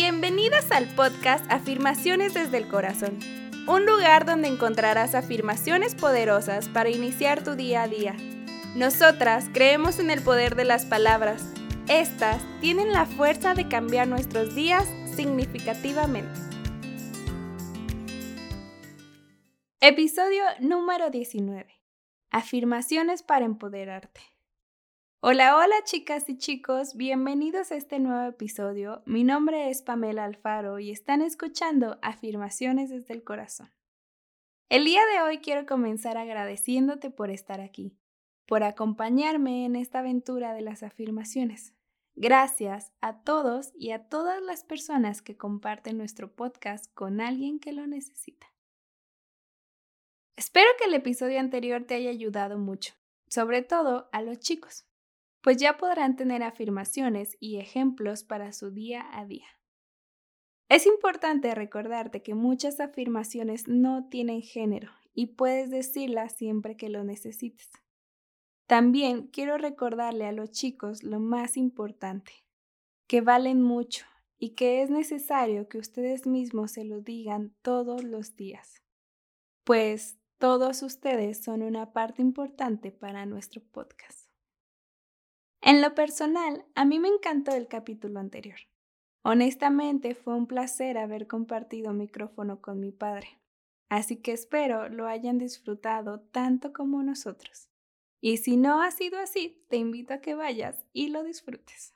Bienvenidas 0.00 0.70
al 0.70 0.86
podcast 0.94 1.44
Afirmaciones 1.50 2.32
desde 2.32 2.58
el 2.58 2.68
Corazón, 2.68 3.18
un 3.66 3.84
lugar 3.84 4.24
donde 4.24 4.46
encontrarás 4.46 5.16
afirmaciones 5.16 5.96
poderosas 5.96 6.68
para 6.68 6.88
iniciar 6.88 7.42
tu 7.42 7.56
día 7.56 7.82
a 7.82 7.88
día. 7.88 8.14
Nosotras 8.76 9.50
creemos 9.52 9.98
en 9.98 10.10
el 10.10 10.22
poder 10.22 10.54
de 10.54 10.64
las 10.64 10.86
palabras. 10.86 11.52
Estas 11.88 12.40
tienen 12.60 12.92
la 12.92 13.06
fuerza 13.06 13.54
de 13.54 13.66
cambiar 13.66 14.06
nuestros 14.06 14.54
días 14.54 14.86
significativamente. 15.16 16.38
Episodio 19.80 20.44
número 20.60 21.10
19. 21.10 21.66
Afirmaciones 22.30 23.24
para 23.24 23.46
empoderarte. 23.46 24.20
Hola, 25.20 25.56
hola 25.56 25.74
chicas 25.82 26.28
y 26.28 26.38
chicos, 26.38 26.94
bienvenidos 26.94 27.72
a 27.72 27.74
este 27.74 27.98
nuevo 27.98 28.28
episodio. 28.28 29.02
Mi 29.04 29.24
nombre 29.24 29.68
es 29.68 29.82
Pamela 29.82 30.22
Alfaro 30.22 30.78
y 30.78 30.92
están 30.92 31.22
escuchando 31.22 31.98
Afirmaciones 32.02 32.88
desde 32.88 33.14
el 33.14 33.24
Corazón. 33.24 33.72
El 34.68 34.84
día 34.84 35.00
de 35.12 35.20
hoy 35.22 35.38
quiero 35.38 35.66
comenzar 35.66 36.16
agradeciéndote 36.16 37.10
por 37.10 37.30
estar 37.30 37.60
aquí, 37.60 37.98
por 38.46 38.62
acompañarme 38.62 39.64
en 39.64 39.74
esta 39.74 39.98
aventura 39.98 40.54
de 40.54 40.60
las 40.60 40.84
afirmaciones. 40.84 41.74
Gracias 42.14 42.92
a 43.00 43.24
todos 43.24 43.72
y 43.74 43.90
a 43.90 44.08
todas 44.08 44.40
las 44.40 44.62
personas 44.62 45.20
que 45.20 45.36
comparten 45.36 45.98
nuestro 45.98 46.32
podcast 46.32 46.94
con 46.94 47.20
alguien 47.20 47.58
que 47.58 47.72
lo 47.72 47.88
necesita. 47.88 48.46
Espero 50.36 50.68
que 50.78 50.84
el 50.84 50.94
episodio 50.94 51.40
anterior 51.40 51.82
te 51.82 51.96
haya 51.96 52.10
ayudado 52.10 52.56
mucho, 52.56 52.94
sobre 53.26 53.62
todo 53.62 54.08
a 54.12 54.22
los 54.22 54.38
chicos 54.38 54.87
pues 55.40 55.56
ya 55.56 55.76
podrán 55.76 56.16
tener 56.16 56.42
afirmaciones 56.42 57.36
y 57.40 57.58
ejemplos 57.58 58.24
para 58.24 58.52
su 58.52 58.70
día 58.70 59.06
a 59.12 59.24
día. 59.24 59.46
Es 60.68 60.86
importante 60.86 61.54
recordarte 61.54 62.22
que 62.22 62.34
muchas 62.34 62.78
afirmaciones 62.80 63.68
no 63.68 64.08
tienen 64.08 64.42
género 64.42 64.92
y 65.14 65.26
puedes 65.26 65.70
decirlas 65.70 66.36
siempre 66.36 66.76
que 66.76 66.90
lo 66.90 67.04
necesites. 67.04 67.70
También 68.66 69.28
quiero 69.28 69.56
recordarle 69.56 70.26
a 70.26 70.32
los 70.32 70.50
chicos 70.50 71.02
lo 71.02 71.20
más 71.20 71.56
importante, 71.56 72.32
que 73.06 73.22
valen 73.22 73.62
mucho 73.62 74.04
y 74.38 74.50
que 74.50 74.82
es 74.82 74.90
necesario 74.90 75.68
que 75.68 75.78
ustedes 75.78 76.26
mismos 76.26 76.72
se 76.72 76.84
lo 76.84 77.00
digan 77.00 77.56
todos 77.62 78.04
los 78.04 78.36
días, 78.36 78.82
pues 79.64 80.18
todos 80.38 80.82
ustedes 80.82 81.42
son 81.42 81.62
una 81.62 81.92
parte 81.92 82.20
importante 82.20 82.92
para 82.92 83.24
nuestro 83.24 83.62
podcast. 83.62 84.27
En 85.60 85.82
lo 85.82 85.94
personal, 85.94 86.64
a 86.74 86.84
mí 86.84 86.98
me 86.98 87.08
encantó 87.08 87.52
el 87.52 87.68
capítulo 87.68 88.20
anterior. 88.20 88.58
Honestamente, 89.22 90.14
fue 90.14 90.34
un 90.34 90.46
placer 90.46 90.96
haber 90.96 91.26
compartido 91.26 91.92
micrófono 91.92 92.60
con 92.60 92.80
mi 92.80 92.92
padre, 92.92 93.40
así 93.88 94.16
que 94.16 94.32
espero 94.32 94.88
lo 94.88 95.06
hayan 95.06 95.38
disfrutado 95.38 96.20
tanto 96.20 96.72
como 96.72 97.02
nosotros. 97.02 97.68
Y 98.20 98.38
si 98.38 98.56
no 98.56 98.82
ha 98.82 98.90
sido 98.90 99.18
así, 99.18 99.64
te 99.68 99.76
invito 99.76 100.14
a 100.14 100.20
que 100.20 100.34
vayas 100.34 100.84
y 100.92 101.08
lo 101.08 101.22
disfrutes. 101.22 101.94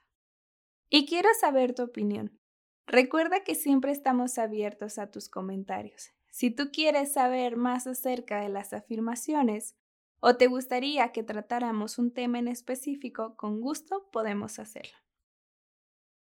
Y 0.91 1.06
quiero 1.06 1.28
saber 1.41 1.74
tu 1.74 1.84
opinión. 1.84 2.38
Recuerda 2.86 3.44
que 3.44 3.54
siempre 3.54 3.92
estamos 3.92 4.38
abiertos 4.38 4.98
a 4.98 5.10
tus 5.10 5.28
comentarios. 5.28 6.10
Si 6.30 6.50
tú 6.50 6.70
quieres 6.72 7.12
saber 7.12 7.56
más 7.56 7.86
acerca 7.86 8.41
de 8.41 8.48
las 8.48 8.72
afirmaciones, 8.72 9.76
o 10.25 10.37
te 10.37 10.47
gustaría 10.47 11.11
que 11.11 11.25
tratáramos 11.25 11.98
un 11.98 12.12
tema 12.15 12.39
en 12.39 12.47
específico, 12.47 13.37
con 13.37 13.61
gusto 13.61 14.09
podemos 14.12 14.61
hacerlo. 14.61 14.97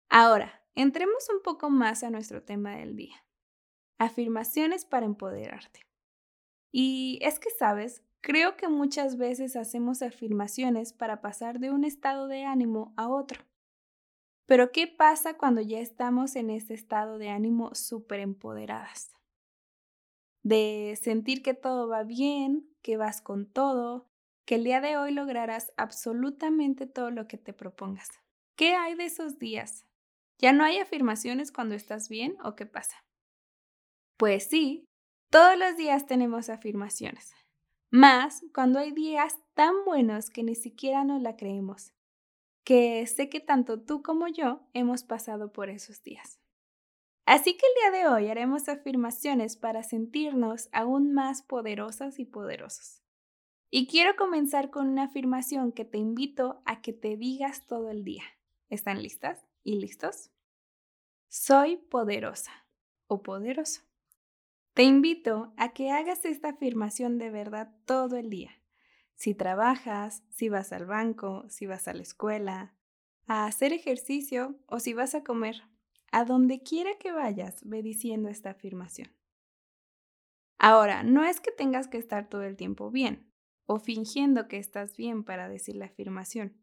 Ahora, 0.08 0.62
entremos 0.76 1.28
un 1.34 1.42
poco 1.42 1.68
más 1.68 2.04
a 2.04 2.10
nuestro 2.10 2.44
tema 2.44 2.76
del 2.76 2.94
día. 2.94 3.26
Afirmaciones 3.98 4.84
para 4.84 5.04
empoderarte. 5.04 5.80
Y 6.70 7.18
es 7.22 7.40
que, 7.40 7.50
sabes, 7.50 8.04
creo 8.20 8.56
que 8.56 8.68
muchas 8.68 9.16
veces 9.16 9.56
hacemos 9.56 10.00
afirmaciones 10.00 10.92
para 10.92 11.20
pasar 11.20 11.58
de 11.58 11.72
un 11.72 11.82
estado 11.82 12.28
de 12.28 12.44
ánimo 12.44 12.94
a 12.96 13.08
otro. 13.08 13.42
Pero 14.46 14.70
¿qué 14.70 14.86
pasa 14.86 15.36
cuando 15.36 15.60
ya 15.60 15.80
estamos 15.80 16.36
en 16.36 16.50
este 16.50 16.72
estado 16.72 17.18
de 17.18 17.30
ánimo 17.30 17.74
súper 17.74 18.20
empoderadas? 18.20 19.12
De 20.44 20.96
sentir 21.02 21.42
que 21.42 21.54
todo 21.54 21.88
va 21.88 22.04
bien, 22.04 22.68
que 22.82 22.96
vas 22.96 23.20
con 23.20 23.46
todo, 23.46 24.08
que 24.44 24.56
el 24.56 24.64
día 24.64 24.80
de 24.80 24.96
hoy 24.96 25.12
lograrás 25.12 25.72
absolutamente 25.76 26.86
todo 26.86 27.10
lo 27.10 27.28
que 27.28 27.38
te 27.38 27.52
propongas. 27.52 28.08
¿Qué 28.56 28.74
hay 28.74 28.94
de 28.94 29.04
esos 29.04 29.38
días? 29.38 29.86
¿Ya 30.38 30.52
no 30.52 30.64
hay 30.64 30.78
afirmaciones 30.78 31.52
cuando 31.52 31.74
estás 31.74 32.08
bien 32.08 32.36
o 32.42 32.54
qué 32.54 32.64
pasa? 32.64 33.04
Pues 34.16 34.48
sí, 34.48 34.84
todos 35.30 35.58
los 35.58 35.76
días 35.76 36.06
tenemos 36.06 36.48
afirmaciones, 36.48 37.32
más 37.90 38.42
cuando 38.54 38.78
hay 38.78 38.92
días 38.92 39.36
tan 39.54 39.84
buenos 39.84 40.30
que 40.30 40.42
ni 40.42 40.54
siquiera 40.54 41.04
nos 41.04 41.20
la 41.22 41.36
creemos, 41.36 41.92
que 42.64 43.06
sé 43.06 43.28
que 43.28 43.40
tanto 43.40 43.82
tú 43.84 44.02
como 44.02 44.28
yo 44.28 44.66
hemos 44.72 45.02
pasado 45.02 45.52
por 45.52 45.70
esos 45.70 46.02
días. 46.02 46.40
Así 47.28 47.58
que 47.58 47.66
el 47.66 47.92
día 47.92 48.00
de 48.00 48.08
hoy 48.08 48.30
haremos 48.30 48.70
afirmaciones 48.70 49.58
para 49.58 49.82
sentirnos 49.82 50.70
aún 50.72 51.12
más 51.12 51.42
poderosas 51.42 52.18
y 52.18 52.24
poderosos. 52.24 53.02
Y 53.68 53.86
quiero 53.86 54.16
comenzar 54.16 54.70
con 54.70 54.88
una 54.88 55.02
afirmación 55.04 55.72
que 55.72 55.84
te 55.84 55.98
invito 55.98 56.62
a 56.64 56.80
que 56.80 56.94
te 56.94 57.18
digas 57.18 57.66
todo 57.66 57.90
el 57.90 58.02
día. 58.02 58.22
¿Están 58.70 59.02
listas 59.02 59.44
y 59.62 59.78
listos? 59.78 60.30
Soy 61.28 61.76
poderosa 61.76 62.66
o 63.08 63.22
poderoso. 63.22 63.82
Te 64.72 64.84
invito 64.84 65.52
a 65.58 65.74
que 65.74 65.90
hagas 65.90 66.24
esta 66.24 66.48
afirmación 66.48 67.18
de 67.18 67.28
verdad 67.28 67.74
todo 67.84 68.16
el 68.16 68.30
día. 68.30 68.52
Si 69.16 69.34
trabajas, 69.34 70.22
si 70.30 70.48
vas 70.48 70.72
al 70.72 70.86
banco, 70.86 71.44
si 71.50 71.66
vas 71.66 71.88
a 71.88 71.92
la 71.92 72.00
escuela, 72.00 72.74
a 73.26 73.44
hacer 73.44 73.74
ejercicio 73.74 74.58
o 74.64 74.80
si 74.80 74.94
vas 74.94 75.14
a 75.14 75.24
comer. 75.24 75.67
A 76.10 76.24
donde 76.24 76.62
quiera 76.62 76.98
que 76.98 77.12
vayas, 77.12 77.60
ve 77.64 77.82
diciendo 77.82 78.28
esta 78.28 78.50
afirmación. 78.50 79.10
Ahora, 80.58 81.02
no 81.02 81.24
es 81.24 81.40
que 81.40 81.52
tengas 81.52 81.86
que 81.88 81.98
estar 81.98 82.28
todo 82.28 82.42
el 82.42 82.56
tiempo 82.56 82.90
bien 82.90 83.30
o 83.66 83.78
fingiendo 83.78 84.48
que 84.48 84.56
estás 84.58 84.96
bien 84.96 85.22
para 85.22 85.48
decir 85.48 85.76
la 85.76 85.86
afirmación. 85.86 86.56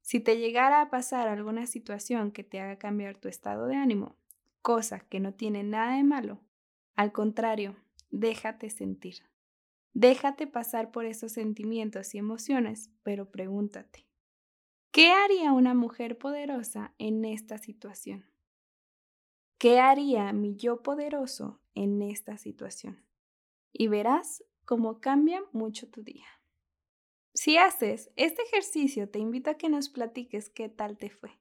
Si 0.00 0.18
te 0.18 0.38
llegara 0.38 0.80
a 0.80 0.90
pasar 0.90 1.28
alguna 1.28 1.66
situación 1.66 2.32
que 2.32 2.42
te 2.42 2.60
haga 2.60 2.78
cambiar 2.78 3.18
tu 3.18 3.28
estado 3.28 3.66
de 3.66 3.76
ánimo, 3.76 4.16
cosa 4.62 5.00
que 5.00 5.20
no 5.20 5.34
tiene 5.34 5.62
nada 5.62 5.96
de 5.96 6.02
malo, 6.02 6.40
al 6.94 7.12
contrario, 7.12 7.76
déjate 8.10 8.70
sentir. 8.70 9.22
Déjate 9.94 10.46
pasar 10.46 10.90
por 10.90 11.04
esos 11.04 11.32
sentimientos 11.32 12.14
y 12.14 12.18
emociones, 12.18 12.90
pero 13.02 13.30
pregúntate, 13.30 14.08
¿qué 14.90 15.10
haría 15.10 15.52
una 15.52 15.74
mujer 15.74 16.18
poderosa 16.18 16.94
en 16.98 17.24
esta 17.24 17.58
situación? 17.58 18.31
¿Qué 19.62 19.78
haría 19.78 20.32
mi 20.32 20.56
yo 20.56 20.82
poderoso 20.82 21.60
en 21.76 22.02
esta 22.02 22.36
situación? 22.36 23.06
Y 23.72 23.86
verás 23.86 24.42
cómo 24.64 25.00
cambia 25.00 25.40
mucho 25.52 25.88
tu 25.88 26.02
día. 26.02 26.26
Si 27.32 27.58
haces 27.58 28.10
este 28.16 28.42
ejercicio, 28.42 29.08
te 29.08 29.20
invito 29.20 29.50
a 29.50 29.54
que 29.54 29.68
nos 29.68 29.88
platiques 29.88 30.50
qué 30.50 30.68
tal 30.68 30.98
te 30.98 31.10
fue. 31.10 31.38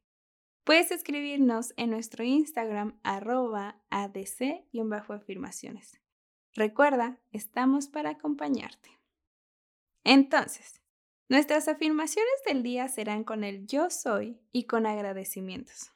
Puedes 0.63 0.91
escribirnos 0.91 1.73
en 1.77 1.89
nuestro 1.89 2.23
Instagram 2.23 2.99
arroba 3.01 3.81
adc-afirmaciones. 3.89 5.99
Recuerda, 6.53 7.19
estamos 7.31 7.87
para 7.87 8.11
acompañarte. 8.11 8.99
Entonces, 10.03 10.83
nuestras 11.27 11.67
afirmaciones 11.67 12.35
del 12.45 12.61
día 12.61 12.87
serán 12.87 13.23
con 13.23 13.43
el 13.43 13.65
yo 13.65 13.89
soy 13.89 14.39
y 14.51 14.65
con 14.65 14.85
agradecimientos 14.85 15.91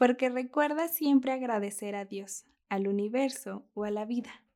porque 0.00 0.30
recuerda 0.30 0.88
siempre 0.88 1.30
agradecer 1.30 1.94
a 1.94 2.06
Dios, 2.06 2.46
al 2.70 2.88
universo 2.88 3.68
o 3.74 3.84
a 3.84 3.90
la 3.90 4.06
vida. 4.06 4.46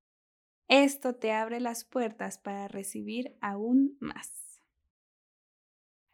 Esto 0.68 1.16
te 1.16 1.32
abre 1.32 1.60
las 1.60 1.84
puertas 1.84 2.38
para 2.38 2.66
recibir 2.66 3.36
aún 3.42 3.98
más. 4.00 4.62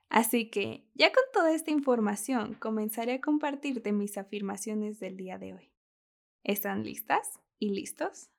Así 0.08 0.50
que, 0.50 0.84
ya 0.94 1.12
con 1.12 1.22
toda 1.32 1.54
esta 1.54 1.70
información, 1.70 2.54
comenzaré 2.54 3.12
a 3.12 3.20
compartirte 3.20 3.93
mis 3.93 4.19
afirmaciones 4.19 4.99
del 4.99 5.16
día 5.16 5.38
de 5.38 5.54
hoy. 5.54 5.70
¿Están 6.43 6.82
listas 6.82 7.38
y 7.60 7.70
listos? 7.70 8.31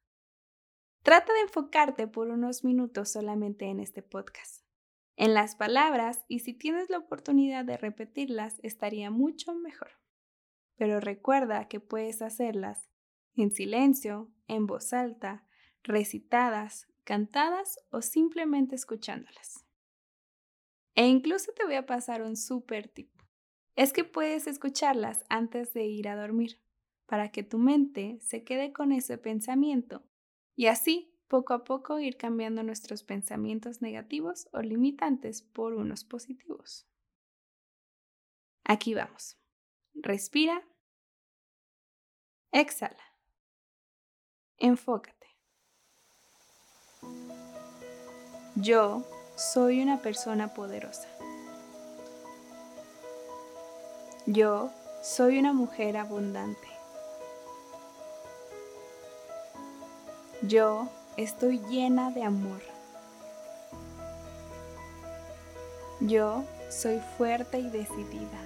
Trata 1.03 1.31
de 1.31 1.39
enfocarte 1.39 2.07
por 2.07 2.27
unos 2.27 2.65
minutos 2.65 3.07
solamente 3.07 3.63
en 3.67 3.79
este 3.79 4.01
podcast, 4.01 4.65
en 5.15 5.35
las 5.35 5.55
palabras 5.55 6.25
y 6.27 6.39
si 6.39 6.53
tienes 6.53 6.89
la 6.89 6.97
oportunidad 6.97 7.63
de 7.63 7.77
repetirlas 7.77 8.59
estaría 8.61 9.09
mucho 9.09 9.55
mejor 9.55 10.01
pero 10.75 10.99
recuerda 10.99 11.67
que 11.67 11.79
puedes 11.79 12.21
hacerlas 12.21 12.89
en 13.35 13.51
silencio, 13.51 14.31
en 14.47 14.67
voz 14.67 14.93
alta, 14.93 15.45
recitadas, 15.83 16.87
cantadas 17.03 17.79
o 17.89 18.01
simplemente 18.01 18.75
escuchándolas. 18.75 19.65
E 20.95 21.07
incluso 21.07 21.51
te 21.53 21.63
voy 21.63 21.75
a 21.75 21.85
pasar 21.85 22.21
un 22.21 22.35
super 22.35 22.87
tip. 22.89 23.11
Es 23.75 23.93
que 23.93 24.03
puedes 24.03 24.47
escucharlas 24.47 25.23
antes 25.29 25.73
de 25.73 25.85
ir 25.85 26.07
a 26.09 26.15
dormir, 26.15 26.61
para 27.05 27.31
que 27.31 27.43
tu 27.43 27.57
mente 27.57 28.19
se 28.21 28.43
quede 28.43 28.71
con 28.71 28.91
ese 28.91 29.17
pensamiento 29.17 30.03
y 30.55 30.67
así 30.67 31.11
poco 31.27 31.53
a 31.53 31.63
poco 31.63 31.99
ir 31.99 32.17
cambiando 32.17 32.61
nuestros 32.61 33.03
pensamientos 33.03 33.81
negativos 33.81 34.49
o 34.51 34.61
limitantes 34.61 35.41
por 35.41 35.73
unos 35.73 36.03
positivos. 36.03 36.87
Aquí 38.65 38.93
vamos. 38.93 39.40
Respira. 39.93 40.61
Exhala. 42.51 43.03
Enfócate. 44.57 45.27
Yo 48.55 49.03
soy 49.35 49.81
una 49.81 50.01
persona 50.01 50.53
poderosa. 50.53 51.07
Yo 54.25 54.71
soy 55.01 55.39
una 55.39 55.51
mujer 55.53 55.97
abundante. 55.97 56.67
Yo 60.43 60.87
estoy 61.17 61.59
llena 61.69 62.11
de 62.11 62.23
amor. 62.23 62.61
Yo 66.01 66.43
soy 66.69 66.99
fuerte 67.17 67.59
y 67.59 67.69
decidida. 67.69 68.39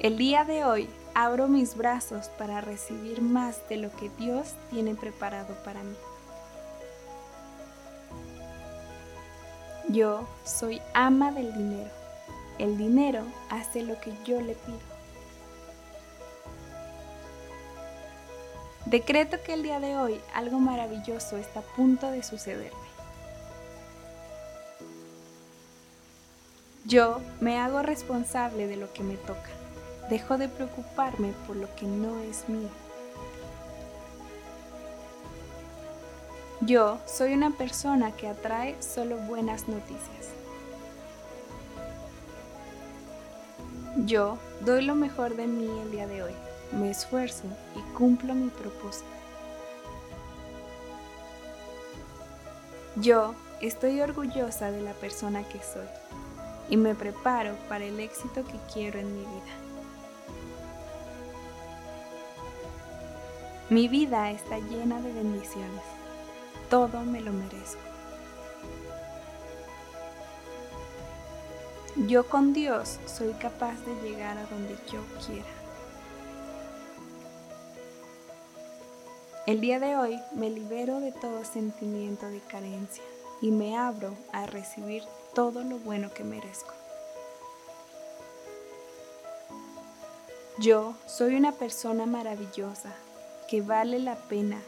El 0.00 0.16
día 0.16 0.46
de 0.46 0.64
hoy 0.64 0.88
abro 1.14 1.46
mis 1.46 1.76
brazos 1.76 2.30
para 2.38 2.62
recibir 2.62 3.20
más 3.20 3.68
de 3.68 3.76
lo 3.76 3.94
que 3.96 4.08
Dios 4.08 4.54
tiene 4.70 4.94
preparado 4.94 5.54
para 5.62 5.82
mí. 5.82 5.94
Yo 9.90 10.26
soy 10.42 10.80
ama 10.94 11.32
del 11.32 11.52
dinero. 11.52 11.90
El 12.58 12.78
dinero 12.78 13.24
hace 13.50 13.82
lo 13.82 14.00
que 14.00 14.14
yo 14.24 14.40
le 14.40 14.54
pido. 14.54 14.80
Decreto 18.86 19.36
que 19.44 19.52
el 19.52 19.62
día 19.62 19.80
de 19.80 19.98
hoy 19.98 20.18
algo 20.32 20.60
maravilloso 20.60 21.36
está 21.36 21.60
a 21.60 21.76
punto 21.76 22.10
de 22.10 22.22
sucederme. 22.22 22.88
Yo 26.86 27.20
me 27.42 27.58
hago 27.58 27.82
responsable 27.82 28.66
de 28.66 28.78
lo 28.78 28.90
que 28.94 29.02
me 29.02 29.18
toca. 29.18 29.59
Dejo 30.10 30.36
de 30.38 30.48
preocuparme 30.48 31.32
por 31.46 31.54
lo 31.54 31.72
que 31.76 31.86
no 31.86 32.18
es 32.18 32.48
mío. 32.48 32.68
Yo 36.60 36.98
soy 37.06 37.32
una 37.32 37.52
persona 37.52 38.10
que 38.10 38.28
atrae 38.28 38.76
solo 38.82 39.16
buenas 39.18 39.68
noticias. 39.68 40.30
Yo 44.04 44.36
doy 44.60 44.84
lo 44.84 44.96
mejor 44.96 45.36
de 45.36 45.46
mí 45.46 45.70
el 45.80 45.92
día 45.92 46.08
de 46.08 46.24
hoy. 46.24 46.34
Me 46.72 46.90
esfuerzo 46.90 47.44
y 47.76 47.80
cumplo 47.92 48.34
mi 48.34 48.48
propósito. 48.48 49.06
Yo 52.96 53.34
estoy 53.60 54.00
orgullosa 54.00 54.72
de 54.72 54.82
la 54.82 54.92
persona 54.92 55.44
que 55.44 55.60
soy 55.62 55.86
y 56.68 56.76
me 56.76 56.96
preparo 56.96 57.54
para 57.68 57.84
el 57.84 58.00
éxito 58.00 58.44
que 58.44 58.58
quiero 58.72 58.98
en 58.98 59.14
mi 59.14 59.20
vida. 59.20 59.69
Mi 63.70 63.88
vida 63.88 64.30
está 64.30 64.58
llena 64.58 65.00
de 65.00 65.12
bendiciones 65.12 65.82
todo 66.70 67.00
me 67.00 67.20
lo 67.20 67.32
merezco. 67.32 67.80
Yo 72.06 72.28
con 72.28 72.52
Dios 72.52 73.00
soy 73.06 73.32
capaz 73.34 73.74
de 73.84 74.08
llegar 74.08 74.38
a 74.38 74.46
donde 74.46 74.76
yo 74.90 75.00
quiera. 75.26 75.48
El 79.46 79.60
día 79.60 79.80
de 79.80 79.96
hoy 79.96 80.20
me 80.32 80.48
libero 80.48 81.00
de 81.00 81.10
todo 81.10 81.44
sentimiento 81.44 82.28
de 82.28 82.38
carencia 82.40 83.02
y 83.42 83.50
me 83.50 83.76
abro 83.76 84.14
a 84.32 84.46
recibir 84.46 85.02
todo 85.34 85.64
lo 85.64 85.78
bueno 85.78 86.14
que 86.14 86.22
merezco. 86.22 86.72
Yo 90.58 90.94
soy 91.06 91.34
una 91.34 91.52
persona 91.52 92.06
maravillosa 92.06 92.94
que 93.50 93.62
vale 93.62 93.98
la 93.98 94.14
pena, 94.14 94.62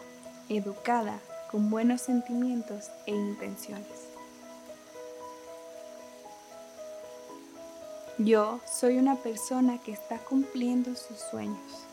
educada 0.49 1.21
con 1.53 1.71
buenos 1.71 2.01
sentimientos 2.01 2.91
e 3.07 3.13
intenciones. 3.13 4.09
Yo 8.19 8.59
soy 8.67 8.99
una 8.99 9.15
persona 9.15 9.81
que 9.81 9.93
está 9.93 10.19
cumpliendo 10.19 10.97
sus 10.97 11.17
sueños. 11.31 11.87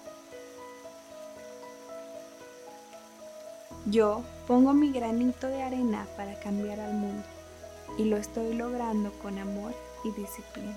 Yo 3.85 4.24
pongo 4.47 4.74
mi 4.74 4.92
granito 4.92 5.45
de 5.45 5.62
arena 5.62 6.07
para 6.18 6.39
cambiar 6.39 6.80
al 6.80 6.95
mundo 6.95 7.24
y 8.00 8.06
lo 8.06 8.18
estoy 8.18 8.56
logrando 8.56 9.12
con 9.21 9.38
amor 9.38 9.75
y 10.03 10.12
disciplina. 10.19 10.75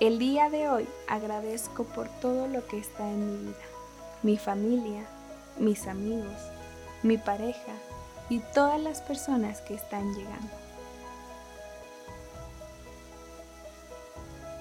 El 0.00 0.18
día 0.18 0.48
de 0.48 0.68
hoy 0.68 0.88
agradezco 1.08 1.84
por 1.84 2.08
todo 2.20 2.48
lo 2.48 2.66
que 2.66 2.78
está 2.78 3.08
en 3.08 3.30
mi 3.30 3.36
vida 3.46 3.70
mi 4.22 4.36
familia, 4.36 5.06
mis 5.58 5.86
amigos, 5.86 6.36
mi 7.02 7.16
pareja 7.16 7.72
y 8.28 8.40
todas 8.54 8.80
las 8.80 9.00
personas 9.00 9.60
que 9.62 9.74
están 9.74 10.14
llegando. 10.14 10.50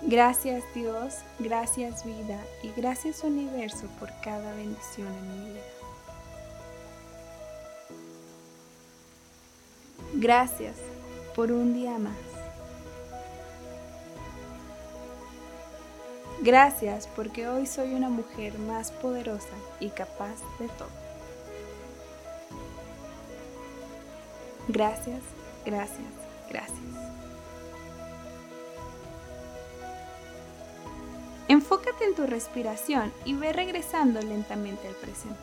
Gracias 0.03 0.63
Dios, 0.73 1.15
gracias 1.39 2.05
vida 2.05 2.39
y 2.63 2.69
gracias 2.79 3.23
universo 3.23 3.87
por 3.99 4.09
cada 4.21 4.53
bendición 4.53 5.07
en 5.07 5.43
mi 5.43 5.49
vida. 5.49 5.61
Gracias 10.15 10.77
por 11.35 11.51
un 11.51 11.73
día 11.73 11.97
más. 11.99 12.28
Gracias 16.41 17.07
porque 17.07 17.49
hoy 17.49 17.65
soy 17.65 17.93
una 17.93 18.09
mujer 18.09 18.57
más 18.59 18.91
poderosa 18.91 19.55
y 19.81 19.89
capaz 19.89 20.35
de 20.57 20.69
todo. 20.69 20.89
Gracias, 24.69 25.21
gracias, 25.65 26.07
gracias. 26.49 26.79
Enfócate 31.49 32.05
en 32.05 32.15
tu 32.15 32.25
respiración 32.25 33.11
y 33.25 33.33
ve 33.33 33.51
regresando 33.51 34.21
lentamente 34.21 34.87
al 34.87 34.93
presente. 34.95 35.39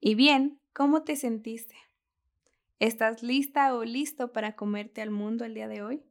Y 0.00 0.16
bien, 0.16 0.60
¿cómo 0.74 1.02
te 1.02 1.16
sentiste? 1.16 1.76
¿Estás 2.84 3.22
lista 3.22 3.74
o 3.74 3.82
listo 3.82 4.30
para 4.30 4.56
comerte 4.56 5.00
al 5.00 5.10
mundo 5.10 5.46
el 5.46 5.54
día 5.54 5.68
de 5.68 5.82
hoy? 5.82 6.04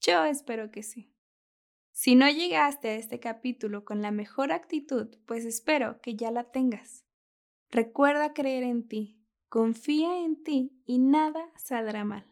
Yo 0.00 0.24
espero 0.24 0.70
que 0.70 0.82
sí. 0.82 1.12
Si 1.92 2.14
no 2.14 2.26
llegaste 2.30 2.88
a 2.88 2.94
este 2.94 3.20
capítulo 3.20 3.84
con 3.84 4.00
la 4.00 4.10
mejor 4.10 4.50
actitud, 4.50 5.14
pues 5.26 5.44
espero 5.44 6.00
que 6.00 6.16
ya 6.16 6.30
la 6.30 6.44
tengas. 6.44 7.04
Recuerda 7.68 8.32
creer 8.32 8.62
en 8.62 8.88
ti, 8.88 9.22
confía 9.50 10.24
en 10.24 10.42
ti 10.42 10.82
y 10.86 11.00
nada 11.00 11.52
saldrá 11.56 12.02
mal. 12.06 12.24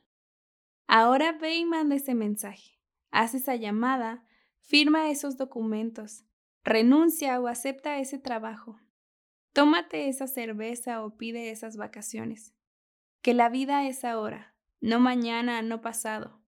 Ahora 0.86 1.32
ve 1.32 1.56
y 1.56 1.66
manda 1.66 1.96
ese 1.96 2.14
mensaje, 2.14 2.80
haz 3.10 3.34
esa 3.34 3.54
llamada, 3.54 4.24
firma 4.60 5.10
esos 5.10 5.36
documentos, 5.36 6.24
renuncia 6.64 7.38
o 7.38 7.48
acepta 7.48 7.98
ese 7.98 8.18
trabajo. 8.18 8.80
Tómate 9.52 10.08
esa 10.08 10.26
cerveza 10.26 11.04
o 11.04 11.18
pide 11.18 11.50
esas 11.50 11.76
vacaciones 11.76 12.54
que 13.28 13.34
la 13.34 13.50
vida 13.50 13.86
es 13.86 14.06
ahora, 14.06 14.54
no 14.80 15.00
mañana, 15.00 15.60
no 15.60 15.82
pasado, 15.82 16.40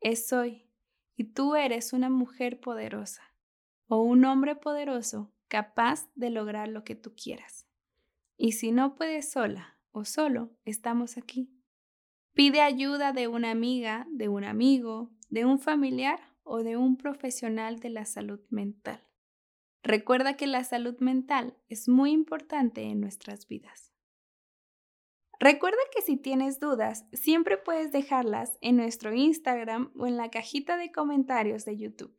es 0.00 0.32
hoy, 0.32 0.68
y 1.14 1.32
tú 1.32 1.54
eres 1.54 1.92
una 1.92 2.10
mujer 2.10 2.58
poderosa 2.58 3.22
o 3.86 4.02
un 4.02 4.24
hombre 4.24 4.56
poderoso 4.56 5.32
capaz 5.46 6.10
de 6.16 6.30
lograr 6.30 6.66
lo 6.66 6.82
que 6.82 6.96
tú 6.96 7.14
quieras. 7.14 7.68
Y 8.36 8.50
si 8.50 8.72
no 8.72 8.96
puedes 8.96 9.30
sola 9.30 9.78
o 9.92 10.04
solo, 10.04 10.50
estamos 10.64 11.18
aquí. 11.18 11.54
Pide 12.32 12.62
ayuda 12.62 13.12
de 13.12 13.28
una 13.28 13.52
amiga, 13.52 14.08
de 14.10 14.28
un 14.28 14.42
amigo, 14.42 15.12
de 15.28 15.44
un 15.44 15.60
familiar 15.60 16.18
o 16.42 16.64
de 16.64 16.76
un 16.76 16.96
profesional 16.96 17.78
de 17.78 17.90
la 17.90 18.06
salud 18.06 18.40
mental. 18.50 19.06
Recuerda 19.84 20.36
que 20.36 20.48
la 20.48 20.64
salud 20.64 20.98
mental 20.98 21.56
es 21.68 21.88
muy 21.88 22.10
importante 22.10 22.82
en 22.82 23.00
nuestras 23.00 23.46
vidas. 23.46 23.93
Recuerda 25.40 25.78
que 25.94 26.02
si 26.02 26.16
tienes 26.16 26.60
dudas, 26.60 27.06
siempre 27.12 27.58
puedes 27.58 27.92
dejarlas 27.92 28.56
en 28.60 28.76
nuestro 28.76 29.12
Instagram 29.14 29.92
o 29.98 30.06
en 30.06 30.16
la 30.16 30.30
cajita 30.30 30.76
de 30.76 30.92
comentarios 30.92 31.64
de 31.64 31.76
YouTube. 31.76 32.16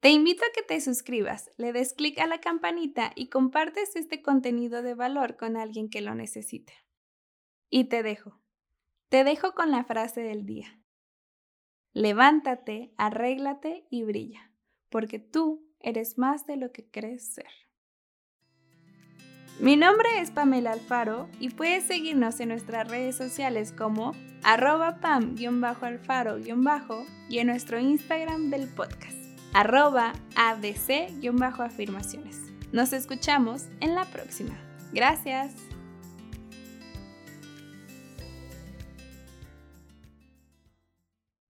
Te 0.00 0.10
invito 0.10 0.44
a 0.44 0.52
que 0.54 0.62
te 0.62 0.80
suscribas, 0.80 1.50
le 1.56 1.72
des 1.72 1.94
clic 1.94 2.18
a 2.18 2.26
la 2.26 2.38
campanita 2.38 3.12
y 3.14 3.28
compartes 3.28 3.96
este 3.96 4.20
contenido 4.20 4.82
de 4.82 4.94
valor 4.94 5.36
con 5.36 5.56
alguien 5.56 5.88
que 5.88 6.02
lo 6.02 6.14
necesite. 6.14 6.74
Y 7.70 7.84
te 7.84 8.02
dejo. 8.02 8.38
Te 9.08 9.24
dejo 9.24 9.54
con 9.54 9.70
la 9.70 9.84
frase 9.84 10.20
del 10.20 10.44
día. 10.44 10.78
Levántate, 11.94 12.92
arréglate 12.98 13.86
y 13.88 14.02
brilla, 14.02 14.52
porque 14.90 15.18
tú 15.18 15.66
eres 15.80 16.18
más 16.18 16.44
de 16.44 16.56
lo 16.56 16.72
que 16.72 16.90
crees 16.90 17.32
ser. 17.34 17.63
Mi 19.60 19.76
nombre 19.76 20.08
es 20.20 20.32
Pamela 20.32 20.72
Alfaro 20.72 21.28
y 21.38 21.50
puedes 21.50 21.86
seguirnos 21.86 22.40
en 22.40 22.48
nuestras 22.48 22.88
redes 22.88 23.14
sociales 23.16 23.70
como 23.72 24.12
arroba 24.42 24.98
pam-alfaro- 25.00 26.44
y 27.28 27.38
en 27.38 27.46
nuestro 27.46 27.78
Instagram 27.78 28.50
del 28.50 28.66
podcast, 28.68 29.14
arroba 29.52 30.12
adc-afirmaciones. 30.36 32.40
Nos 32.72 32.92
escuchamos 32.92 33.66
en 33.80 33.94
la 33.94 34.04
próxima. 34.06 34.58
Gracias. 34.92 35.52